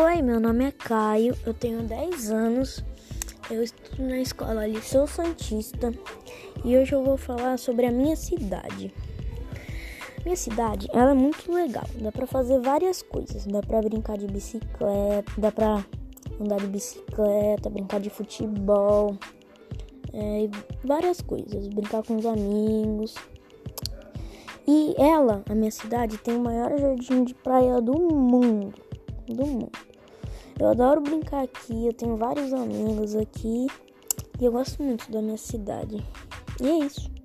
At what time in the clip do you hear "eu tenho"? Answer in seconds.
1.44-1.82, 31.86-32.16